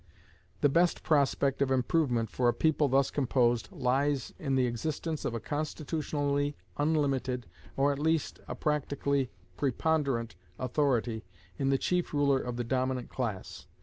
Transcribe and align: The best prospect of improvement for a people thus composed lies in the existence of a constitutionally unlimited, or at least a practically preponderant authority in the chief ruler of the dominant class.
The 0.61 0.67
best 0.67 1.03
prospect 1.03 1.61
of 1.61 1.69
improvement 1.69 2.31
for 2.31 2.47
a 2.49 2.55
people 2.55 2.87
thus 2.87 3.11
composed 3.11 3.69
lies 3.71 4.33
in 4.39 4.55
the 4.55 4.65
existence 4.65 5.25
of 5.25 5.35
a 5.35 5.39
constitutionally 5.39 6.55
unlimited, 6.75 7.45
or 7.77 7.91
at 7.91 7.99
least 7.99 8.39
a 8.47 8.55
practically 8.55 9.29
preponderant 9.57 10.35
authority 10.57 11.23
in 11.59 11.69
the 11.69 11.77
chief 11.77 12.15
ruler 12.15 12.39
of 12.41 12.57
the 12.57 12.63
dominant 12.63 13.09
class. 13.09 13.67